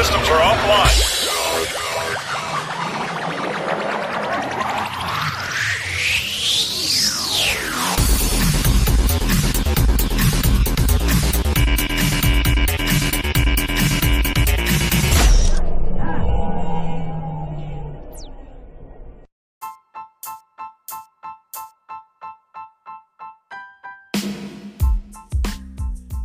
systems 0.00 0.28
are 0.32 0.40
offline. 0.40 0.96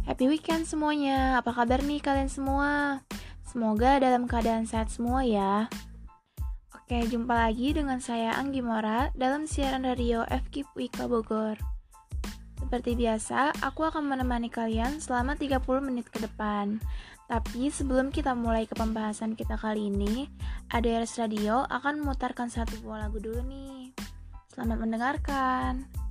Happy 0.07 0.31
weekend 0.31 0.63
semuanya. 0.63 1.43
Apa 1.43 1.51
kabar 1.51 1.83
nih 1.83 1.99
kalian 1.99 2.31
semua? 2.31 3.03
Semoga 3.45 4.01
dalam 4.01 4.25
keadaan 4.25 4.65
sehat 4.65 4.89
semua 4.89 5.21
ya. 5.21 5.69
Oke, 6.73 7.01
jumpa 7.09 7.49
lagi 7.49 7.73
dengan 7.73 7.97
saya 7.97 8.37
Anggi 8.37 8.61
Mora 8.61 9.09
dalam 9.17 9.49
siaran 9.49 9.85
radio 9.85 10.21
FK 10.29 10.69
Wika 10.77 11.09
Bogor. 11.09 11.57
Seperti 12.61 12.97
biasa, 12.97 13.53
aku 13.61 13.85
akan 13.85 14.05
menemani 14.05 14.49
kalian 14.49 15.01
selama 15.01 15.37
30 15.37 15.61
menit 15.81 16.09
ke 16.09 16.21
depan. 16.21 16.77
Tapi 17.25 17.73
sebelum 17.73 18.13
kita 18.13 18.37
mulai 18.37 18.69
ke 18.69 18.77
pembahasan 18.77 19.33
kita 19.33 19.57
kali 19.57 19.89
ini, 19.89 20.29
ADRS 20.69 21.17
Radio 21.17 21.65
akan 21.69 22.05
memutarkan 22.05 22.53
satu 22.53 22.77
buah 22.85 23.09
lagu 23.09 23.17
dulu 23.17 23.41
nih. 23.45 23.93
Selamat 24.53 24.77
mendengarkan. 24.77 26.04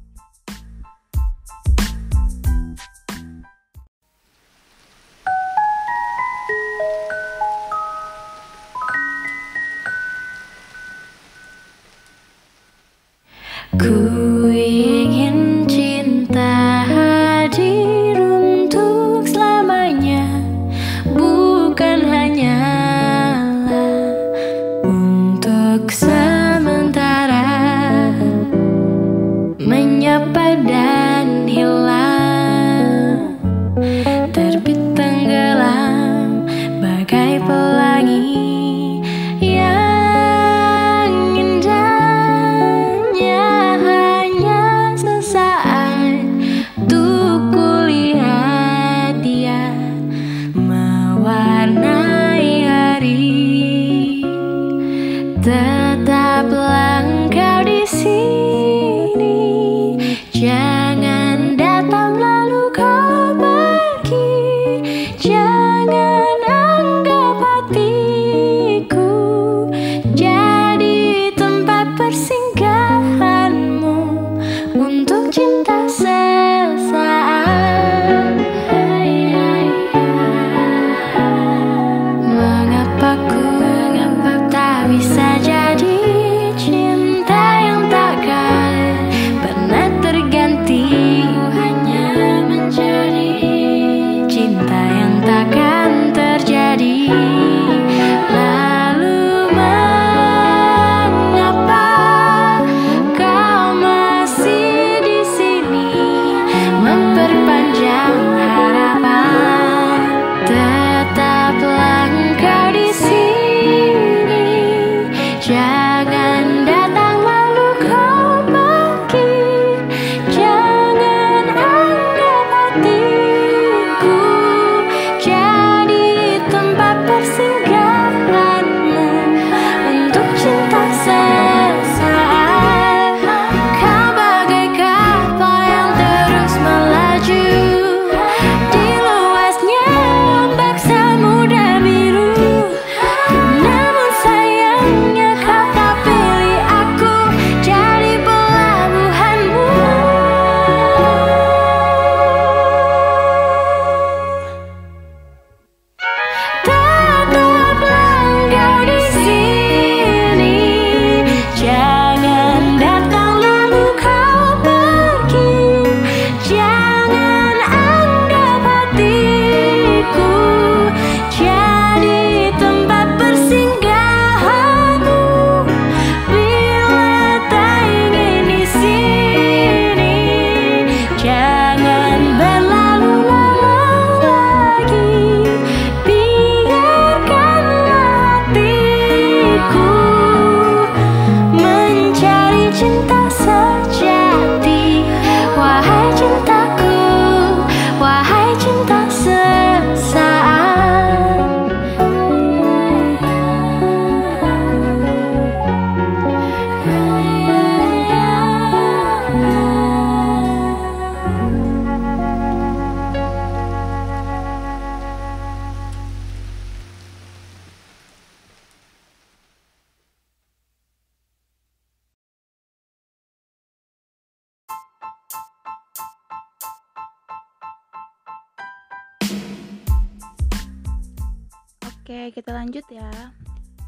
Oke, 232.05 232.37
kita 232.37 232.53
lanjut 232.53 232.85
ya. 232.93 233.09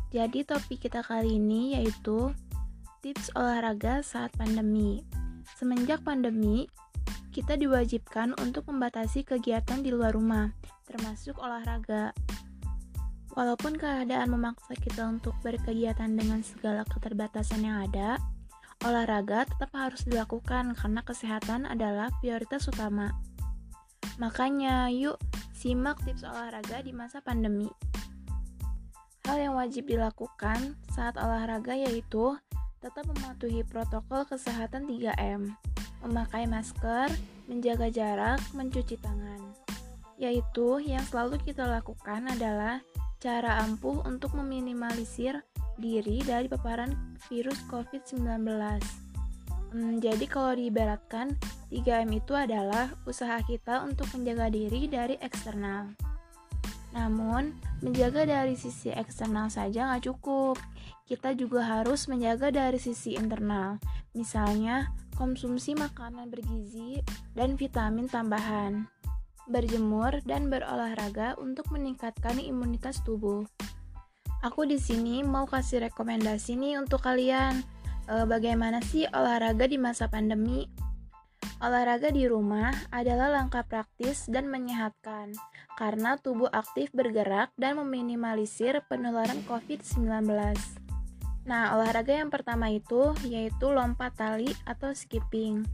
Jadi 0.09 0.41
topik 0.49 0.89
kita 0.89 1.05
kali 1.05 1.37
ini 1.37 1.77
yaitu 1.77 2.33
tips 3.05 3.29
olahraga 3.37 4.01
saat 4.01 4.33
pandemi. 4.41 5.05
Semenjak 5.53 6.01
pandemi, 6.01 6.65
kita 7.29 7.61
diwajibkan 7.61 8.33
untuk 8.41 8.73
membatasi 8.73 9.21
kegiatan 9.21 9.85
di 9.85 9.93
luar 9.93 10.17
rumah, 10.17 10.49
termasuk 10.89 11.37
olahraga. 11.37 12.17
Walaupun 13.37 13.77
keadaan 13.77 14.33
memaksa 14.33 14.73
kita 14.81 15.05
untuk 15.05 15.37
berkegiatan 15.45 16.09
dengan 16.17 16.41
segala 16.41 16.89
keterbatasan 16.89 17.69
yang 17.69 17.85
ada, 17.85 18.17
olahraga 18.81 19.45
tetap 19.45 19.69
harus 19.77 20.09
dilakukan 20.09 20.73
karena 20.73 21.05
kesehatan 21.05 21.69
adalah 21.69 22.09
prioritas 22.25 22.65
utama. 22.65 23.13
Makanya, 24.17 24.89
yuk 24.89 25.21
simak 25.53 26.01
tips 26.09 26.25
olahraga 26.25 26.81
di 26.81 26.97
masa 26.97 27.21
pandemi. 27.21 27.69
Hal 29.27 29.43
yang 29.43 29.59
wajib 29.59 29.91
dilakukan 29.91 30.79
saat 30.95 31.19
olahraga 31.19 31.75
yaitu 31.75 32.39
tetap 32.79 33.03
mematuhi 33.11 33.67
protokol 33.67 34.23
kesehatan 34.23 34.87
3M, 34.87 35.51
memakai 36.07 36.47
masker, 36.47 37.11
menjaga 37.51 37.91
jarak, 37.91 38.39
mencuci 38.55 38.95
tangan. 39.03 39.43
Yaitu 40.15 40.79
yang 40.79 41.03
selalu 41.11 41.43
kita 41.43 41.67
lakukan 41.67 42.31
adalah 42.31 42.79
cara 43.19 43.67
ampuh 43.67 44.07
untuk 44.07 44.31
meminimalisir 44.39 45.43
diri 45.75 46.23
dari 46.23 46.47
paparan 46.47 46.95
virus 47.27 47.59
COVID-19. 47.67 48.23
Hmm, 49.75 49.99
jadi 49.99 50.25
kalau 50.31 50.55
diibaratkan, 50.55 51.35
3M 51.75 52.15
itu 52.15 52.31
adalah 52.39 52.95
usaha 53.03 53.43
kita 53.43 53.83
untuk 53.83 54.07
menjaga 54.15 54.55
diri 54.55 54.87
dari 54.87 55.19
eksternal. 55.19 56.06
Namun, 56.97 57.53
menjaga 57.85 58.25
dari 58.25 58.57
sisi 58.57 58.89
eksternal 58.89 59.53
saja 59.53 59.93
nggak 59.93 60.09
cukup. 60.09 60.57
Kita 61.05 61.37
juga 61.37 61.61
harus 61.63 62.09
menjaga 62.09 62.49
dari 62.49 62.81
sisi 62.81 63.15
internal. 63.21 63.77
Misalnya, 64.17 64.91
konsumsi 65.15 65.77
makanan 65.77 66.33
bergizi 66.33 67.05
dan 67.37 67.61
vitamin 67.61 68.09
tambahan 68.09 68.89
berjemur, 69.47 70.19
dan 70.27 70.51
berolahraga 70.51 71.39
untuk 71.39 71.71
meningkatkan 71.71 72.39
imunitas 72.43 73.01
tubuh. 73.07 73.47
Aku 74.43 74.67
di 74.69 74.77
sini 74.77 75.23
mau 75.23 75.49
kasih 75.49 75.91
rekomendasi 75.91 76.59
nih 76.59 76.79
untuk 76.79 77.03
kalian. 77.03 77.63
E, 78.07 78.27
bagaimana 78.29 78.83
sih 78.85 79.09
olahraga 79.11 79.67
di 79.67 79.79
masa 79.81 80.07
pandemi? 80.11 80.69
Olahraga 81.57 82.13
di 82.13 82.29
rumah 82.29 82.69
adalah 82.93 83.33
langkah 83.33 83.65
praktis 83.65 84.29
dan 84.29 84.53
menyehatkan 84.53 85.33
karena 85.81 86.21
tubuh 86.21 86.53
aktif 86.53 86.93
bergerak 86.93 87.49
dan 87.57 87.81
meminimalisir 87.81 88.85
penularan 88.93 89.41
COVID-19. 89.49 90.29
Nah, 91.49 91.73
olahraga 91.73 92.13
yang 92.13 92.29
pertama 92.29 92.69
itu 92.69 93.17
yaitu 93.25 93.73
lompat 93.73 94.13
tali 94.21 94.53
atau 94.69 94.93
skipping. 94.93 95.65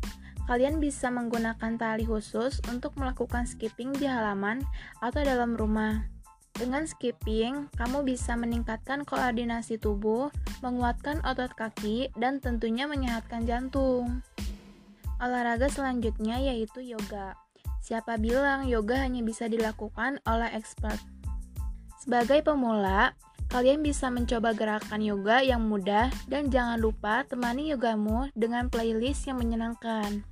Kalian 0.46 0.78
bisa 0.78 1.10
menggunakan 1.10 1.74
tali 1.74 2.06
khusus 2.06 2.62
untuk 2.70 2.94
melakukan 2.94 3.42
skipping 3.42 3.90
di 3.90 4.06
halaman 4.06 4.62
atau 5.02 5.26
dalam 5.26 5.58
rumah. 5.58 6.06
Dengan 6.54 6.86
skipping, 6.86 7.72
kamu 7.74 8.06
bisa 8.06 8.38
meningkatkan 8.38 9.02
koordinasi 9.02 9.82
tubuh, 9.82 10.30
menguatkan 10.62 11.18
otot 11.26 11.50
kaki, 11.58 12.14
dan 12.14 12.38
tentunya 12.38 12.86
menyehatkan 12.86 13.48
jantung. 13.48 14.22
Olahraga 15.22 15.70
selanjutnya 15.70 16.42
yaitu 16.42 16.82
yoga. 16.82 17.38
Siapa 17.78 18.18
bilang 18.18 18.66
yoga 18.66 19.06
hanya 19.06 19.22
bisa 19.22 19.46
dilakukan 19.46 20.18
oleh 20.26 20.50
expert? 20.50 20.98
Sebagai 22.02 22.42
pemula, 22.42 23.14
kalian 23.46 23.86
bisa 23.86 24.10
mencoba 24.10 24.50
gerakan 24.50 24.98
yoga 24.98 25.38
yang 25.38 25.70
mudah 25.70 26.10
dan 26.26 26.50
jangan 26.50 26.82
lupa 26.82 27.22
temani 27.22 27.70
yogamu 27.70 28.34
dengan 28.34 28.66
playlist 28.66 29.30
yang 29.30 29.38
menyenangkan. 29.38 30.26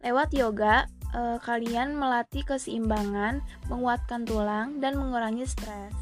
Lewat 0.00 0.32
yoga, 0.32 0.88
eh, 1.12 1.36
kalian 1.44 1.92
melatih 1.92 2.48
keseimbangan, 2.48 3.44
menguatkan 3.68 4.24
tulang, 4.24 4.80
dan 4.80 4.96
mengurangi 4.96 5.44
stres. 5.44 5.92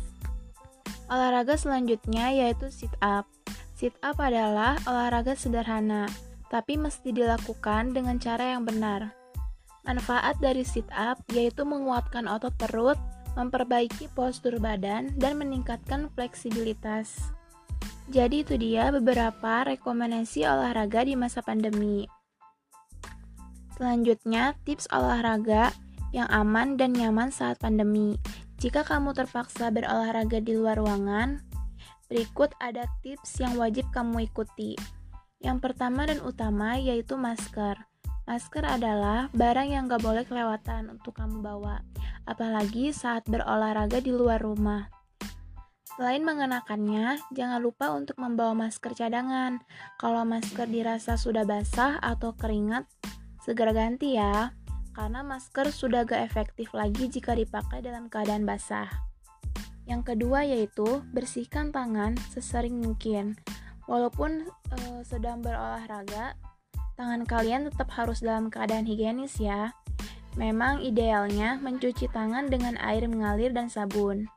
Olahraga 1.11 1.59
selanjutnya 1.59 2.31
yaitu 2.31 2.71
sit 2.71 2.95
up. 3.03 3.27
Sit 3.75 3.99
up 3.99 4.23
adalah 4.23 4.79
olahraga 4.87 5.35
sederhana, 5.35 6.07
tapi 6.53 6.77
mesti 6.77 7.17
dilakukan 7.17 7.97
dengan 7.97 8.21
cara 8.21 8.53
yang 8.53 8.69
benar. 8.69 9.17
Manfaat 9.89 10.37
dari 10.39 10.63
sit 10.63 10.87
up 10.93 11.19
yaitu 11.33 11.65
menguatkan 11.65 12.29
otot 12.29 12.53
perut, 12.61 13.01
memperbaiki 13.35 14.13
postur 14.13 14.61
badan, 14.61 15.17
dan 15.17 15.41
meningkatkan 15.41 16.13
fleksibilitas. 16.13 17.33
Jadi 18.13 18.45
itu 18.45 18.55
dia 18.61 18.93
beberapa 18.93 19.65
rekomendasi 19.65 20.45
olahraga 20.45 21.09
di 21.09 21.17
masa 21.17 21.41
pandemi. 21.41 22.05
Selanjutnya, 23.73 24.53
tips 24.69 24.87
olahraga 24.93 25.73
yang 26.13 26.29
aman 26.29 26.77
dan 26.77 26.93
nyaman 26.93 27.33
saat 27.33 27.57
pandemi. 27.57 28.21
Jika 28.61 28.85
kamu 28.85 29.17
terpaksa 29.17 29.73
berolahraga 29.73 30.39
di 30.39 30.55
luar 30.55 30.79
ruangan, 30.79 31.41
berikut 32.13 32.53
ada 32.61 32.85
tips 33.01 33.41
yang 33.41 33.57
wajib 33.57 33.89
kamu 33.91 34.29
ikuti. 34.29 34.77
Yang 35.43 35.59
pertama 35.59 36.06
dan 36.06 36.23
utama 36.23 36.79
yaitu 36.79 37.19
masker. 37.19 37.77
Masker 38.25 38.62
adalah 38.62 39.27
barang 39.35 39.69
yang 39.69 39.91
gak 39.91 40.00
boleh 40.00 40.23
kelewatan 40.23 40.94
untuk 40.94 41.19
kamu 41.19 41.43
bawa, 41.43 41.83
apalagi 42.25 42.94
saat 42.94 43.27
berolahraga 43.27 43.99
di 43.99 44.15
luar 44.15 44.39
rumah. 44.39 44.87
Selain 45.99 46.23
mengenakannya, 46.23 47.19
jangan 47.35 47.61
lupa 47.61 47.91
untuk 47.93 48.17
membawa 48.23 48.55
masker 48.55 48.94
cadangan. 48.94 49.61
Kalau 49.99 50.23
masker 50.23 50.71
dirasa 50.71 51.19
sudah 51.19 51.43
basah 51.43 51.99
atau 51.99 52.33
keringat, 52.33 52.87
Segera 53.43 53.75
ganti 53.75 54.15
ya, 54.15 54.55
karena 54.94 55.27
masker 55.27 55.75
sudah 55.75 56.06
gak 56.06 56.23
efektif 56.23 56.71
lagi 56.71 57.11
jika 57.11 57.35
dipakai 57.35 57.83
dalam 57.83 58.06
keadaan 58.06 58.47
basah. 58.47 58.87
Yang 59.83 60.15
kedua 60.15 60.47
yaitu 60.47 61.03
bersihkan 61.11 61.75
tangan 61.75 62.15
sesering 62.31 62.79
mungkin. 62.79 63.35
Walaupun 63.90 64.46
e, 64.46 64.79
sedang 65.02 65.43
berolahraga, 65.43 66.38
tangan 66.94 67.26
kalian 67.26 67.69
tetap 67.70 67.90
harus 67.94 68.23
dalam 68.23 68.49
keadaan 68.49 68.87
higienis 68.87 69.38
ya. 69.43 69.75
Memang 70.38 70.81
idealnya 70.81 71.61
mencuci 71.61 72.08
tangan 72.08 72.49
dengan 72.49 72.81
air 72.81 73.05
mengalir 73.05 73.52
dan 73.52 73.69
sabun. 73.69 74.31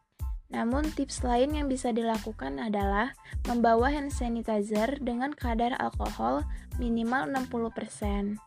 Namun 0.51 0.87
tips 0.93 1.25
lain 1.25 1.57
yang 1.57 1.67
bisa 1.71 1.89
dilakukan 1.89 2.61
adalah 2.61 3.15
membawa 3.49 3.89
hand 3.89 4.13
sanitizer 4.13 4.99
dengan 5.01 5.33
kadar 5.33 5.73
alkohol 5.79 6.45
minimal 6.77 7.25
60%. 7.31 8.37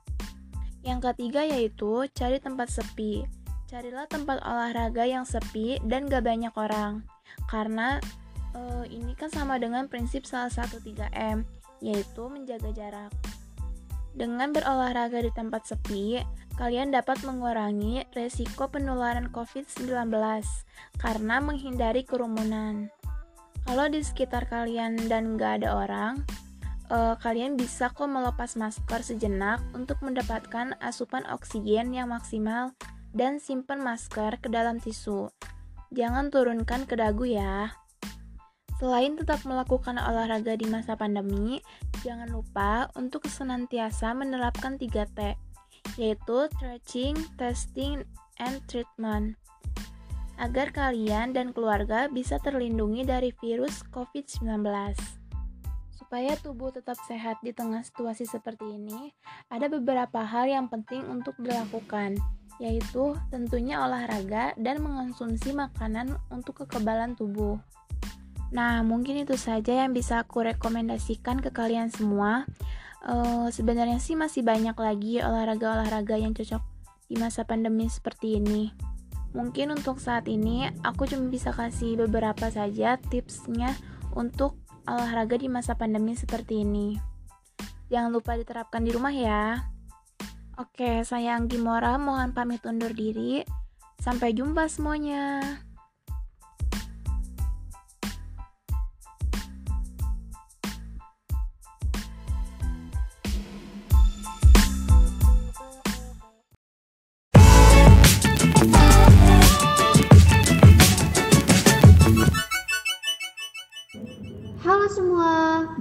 Yang 0.86 1.00
ketiga 1.10 1.42
yaitu 1.42 2.06
cari 2.14 2.38
tempat 2.38 2.70
sepi. 2.70 3.26
Carilah 3.68 4.08
tempat 4.08 4.40
olahraga 4.40 5.04
yang 5.04 5.28
sepi 5.28 5.76
dan 5.84 6.08
gak 6.08 6.24
banyak 6.24 6.54
orang. 6.56 7.04
Karena 7.50 8.00
e, 8.58 8.90
ini 8.90 9.14
kan 9.14 9.30
sama 9.30 9.62
dengan 9.62 9.86
prinsip 9.86 10.26
salah 10.26 10.50
satu 10.50 10.82
3M, 10.82 11.46
yaitu 11.78 12.26
menjaga 12.26 12.74
jarak. 12.74 13.14
Dengan 14.18 14.50
berolahraga 14.50 15.22
di 15.22 15.30
tempat 15.30 15.70
sepi, 15.70 16.18
kalian 16.58 16.90
dapat 16.90 17.22
mengurangi 17.22 18.02
resiko 18.18 18.66
penularan 18.66 19.30
COVID-19 19.30 20.10
karena 20.98 21.38
menghindari 21.38 22.02
kerumunan. 22.02 22.90
Kalau 23.62 23.86
di 23.86 24.02
sekitar 24.02 24.50
kalian 24.50 24.98
dan 25.06 25.38
gak 25.38 25.62
ada 25.62 25.78
orang, 25.78 26.26
uh, 26.90 27.14
kalian 27.20 27.54
bisa 27.54 27.92
kok 27.94 28.10
melepas 28.10 28.58
masker 28.58 29.00
sejenak 29.06 29.62
untuk 29.76 30.02
mendapatkan 30.02 30.74
asupan 30.82 31.22
oksigen 31.30 31.94
yang 31.94 32.10
maksimal 32.10 32.74
dan 33.14 33.38
simpan 33.38 33.78
masker 33.84 34.40
ke 34.42 34.48
dalam 34.50 34.82
tisu. 34.82 35.30
Jangan 35.94 36.28
turunkan 36.28 36.84
ke 36.84 36.98
dagu 36.98 37.24
ya. 37.24 37.72
Selain 38.78 39.18
tetap 39.18 39.42
melakukan 39.42 39.98
olahraga 39.98 40.54
di 40.54 40.70
masa 40.70 40.94
pandemi, 40.94 41.58
jangan 42.06 42.30
lupa 42.30 42.86
untuk 42.94 43.26
senantiasa 43.26 44.14
menerapkan 44.14 44.78
3T, 44.78 45.34
yaitu 45.98 46.46
stretching, 46.54 47.18
testing, 47.34 48.06
and 48.38 48.62
treatment 48.70 49.34
agar 50.38 50.70
kalian 50.70 51.34
dan 51.34 51.50
keluarga 51.50 52.06
bisa 52.06 52.38
terlindungi 52.38 53.02
dari 53.02 53.34
virus 53.42 53.82
COVID-19. 53.90 54.62
Supaya 55.98 56.38
tubuh 56.40 56.72
tetap 56.72 56.96
sehat 57.04 57.42
di 57.42 57.50
tengah 57.52 57.82
situasi 57.82 58.24
seperti 58.24 58.64
ini, 58.64 59.12
ada 59.50 59.66
beberapa 59.68 60.24
hal 60.24 60.48
yang 60.48 60.70
penting 60.70 61.04
untuk 61.10 61.34
dilakukan, 61.42 62.16
yaitu 62.62 63.18
tentunya 63.28 63.82
olahraga 63.82 64.54
dan 64.56 64.80
mengonsumsi 64.80 65.52
makanan 65.52 66.16
untuk 66.30 66.64
kekebalan 66.64 67.18
tubuh. 67.18 67.58
Nah, 68.48 68.80
mungkin 68.80 69.20
itu 69.20 69.36
saja 69.36 69.84
yang 69.84 69.92
bisa 69.92 70.24
aku 70.24 70.40
rekomendasikan 70.44 71.44
ke 71.44 71.52
kalian 71.52 71.92
semua. 71.92 72.48
Uh, 73.04 73.52
sebenarnya 73.52 74.00
sih 74.00 74.18
masih 74.18 74.42
banyak 74.42 74.74
lagi 74.74 75.20
olahraga-olahraga 75.20 76.18
yang 76.18 76.32
cocok 76.34 76.60
di 77.08 77.16
masa 77.20 77.44
pandemi 77.44 77.86
seperti 77.88 78.40
ini. 78.40 78.72
Mungkin 79.36 79.76
untuk 79.76 80.00
saat 80.00 80.24
ini 80.26 80.68
aku 80.80 81.04
cuma 81.04 81.28
bisa 81.28 81.52
kasih 81.52 82.00
beberapa 82.08 82.48
saja 82.48 82.96
tipsnya 82.96 83.76
untuk 84.16 84.56
olahraga 84.88 85.36
di 85.36 85.52
masa 85.52 85.76
pandemi 85.76 86.16
seperti 86.16 86.64
ini. 86.64 86.96
Jangan 87.92 88.12
lupa 88.12 88.36
diterapkan 88.36 88.84
di 88.84 88.90
rumah 88.92 89.12
ya. 89.12 89.68
Oke, 90.58 91.04
saya 91.04 91.36
Anggi 91.36 91.60
Mora 91.60 92.00
mohon 92.00 92.32
pamit 92.32 92.64
undur 92.64 92.90
diri. 92.92 93.44
Sampai 94.00 94.32
jumpa 94.32 94.66
semuanya. 94.66 95.67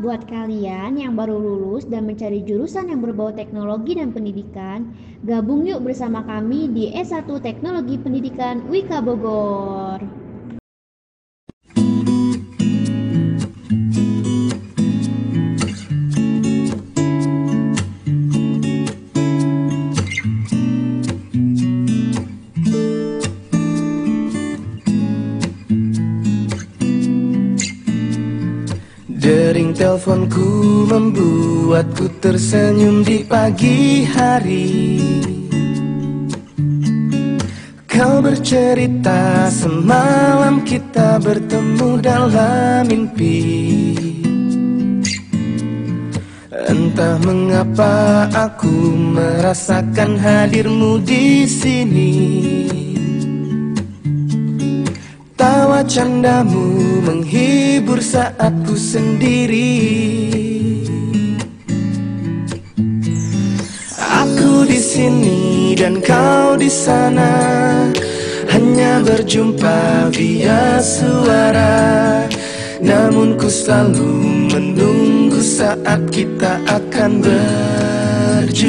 Buat 0.08 0.24
kalian 0.24 0.96
yang 1.04 1.20
baru 1.20 1.36
lulus 1.36 1.84
dan 1.84 2.08
mencari 2.08 2.40
jurusan 2.48 2.88
yang 2.88 3.04
berbau 3.04 3.36
teknologi 3.36 4.00
dan 4.00 4.16
pendidikan, 4.16 4.96
gabung 5.20 5.68
yuk 5.68 5.84
bersama 5.84 6.24
kami 6.24 6.72
di 6.72 6.96
S1 6.96 7.28
Teknologi 7.44 8.00
Pendidikan 8.00 8.64
Wika 8.72 9.04
Bogor. 9.04 10.27
Dering 29.68 29.84
teleponku 29.84 30.48
membuatku 30.88 32.08
tersenyum 32.24 33.04
di 33.04 33.20
pagi 33.28 34.08
hari. 34.08 34.72
Kau 37.84 38.24
bercerita 38.24 39.52
semalam 39.52 40.64
kita 40.64 41.20
bertemu 41.20 42.00
dalam 42.00 42.88
mimpi. 42.88 43.44
Entah 46.72 47.20
mengapa 47.28 48.24
aku 48.32 48.72
merasakan 49.20 50.16
hadirmu 50.16 51.04
di 51.04 51.44
sini 51.44 52.77
Tawa 55.48 55.80
candamu 55.80 57.00
menghibur 57.08 58.04
saat 58.04 58.52
ku 58.68 58.76
sendiri. 58.76 59.80
Aku 63.96 64.68
di 64.68 64.76
sini 64.76 65.72
dan 65.72 66.04
kau 66.04 66.60
di 66.60 66.68
sana 66.68 67.32
Hanya 68.52 69.00
berjumpa 69.00 70.12
via 70.12 70.84
suara. 70.84 72.28
Namun 72.84 73.40
ku 73.40 73.48
selalu 73.48 74.52
menunggu 74.52 75.40
saat 75.40 76.12
kita 76.12 76.60
akan 76.68 77.24
berjumpa 77.24 78.68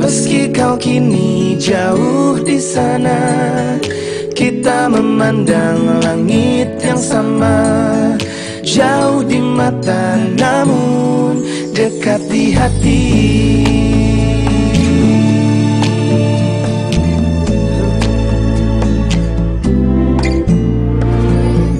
Meski 0.00 0.48
kau 0.48 0.80
kini 0.80 1.60
jauh 1.60 2.40
di 2.40 2.56
sana, 2.56 3.20
kita 4.32 4.88
memandang 4.88 6.00
langit 6.00 6.72
yang 6.80 6.96
sama. 6.96 7.60
Jauh 8.64 9.20
di 9.28 9.36
mata, 9.44 10.16
namun 10.40 11.44
dekat 11.76 12.24
di 12.32 12.56
hati. 12.56 13.04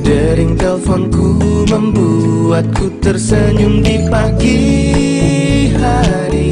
Dering 0.04 0.60
teleponku 0.60 1.64
membuatku 1.72 3.00
tersenyum 3.00 3.80
di 3.80 3.96
pagi 4.12 4.60
hari. 5.72 6.49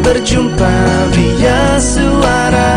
Berjumpa 0.00 0.74
via 1.12 1.80
suara. 1.80 2.74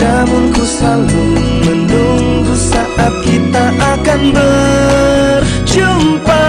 Namun 0.00 0.52
ku 0.54 0.64
selalu 0.64 1.24
menunggu 1.66 2.54
saat 2.56 3.12
kita 3.22 3.74
akan 3.78 4.20
berjumpa. 4.34 6.46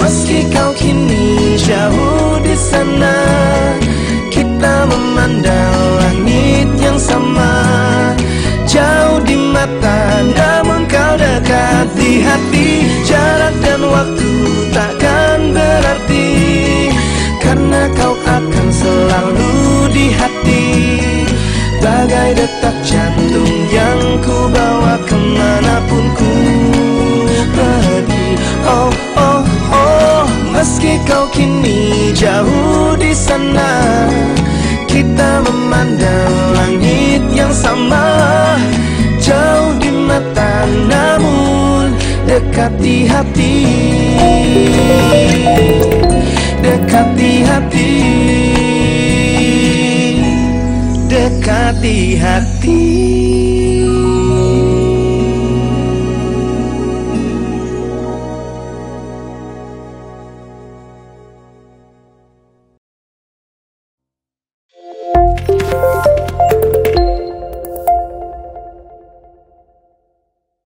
Meski 0.00 0.48
kau 0.48 0.72
kini 0.72 1.60
jauh 1.60 2.40
di 2.40 2.56
sana 2.56 3.12
Kita 4.32 4.88
memandang 4.88 6.00
langit 6.00 6.68
yang 6.80 6.96
sama. 6.96 7.52
Jauh 8.68 9.20
di 9.24 9.36
mata 9.36 10.22
namun 10.22 10.88
kau 10.88 11.16
dekat 11.16 11.88
di 11.96 12.20
hati 12.24 12.87
di 19.98 20.14
hati. 20.14 20.66
Bagai 21.82 22.38
detak 22.38 22.76
jantung 22.86 23.66
yang 23.66 24.22
ku 24.22 24.46
bawa 24.54 24.94
ke 25.02 25.18
mana 25.18 25.82
pun 25.90 26.06
ku 26.14 26.34
pergi. 27.54 28.26
Oh, 28.68 28.90
oh, 29.16 29.40
oh 29.72 30.22
Meski 30.54 31.00
kau 31.08 31.24
kini 31.32 32.12
jauh 32.12 32.92
di 33.00 33.16
sana 33.16 34.04
Kita 34.84 35.40
memandang 35.46 36.34
langit 36.54 37.22
yang 37.34 37.50
sama. 37.50 38.06
Jauh 39.18 39.72
di 39.82 39.90
mata 39.90 40.66
namun 40.86 41.96
dekat 42.28 42.72
di 42.78 43.06
hati. 43.08 43.56
Dekat 46.60 47.06
di 47.16 47.32
hati 47.46 48.47
Dekat 51.28 51.84
di 51.84 52.16
hati 52.16 53.37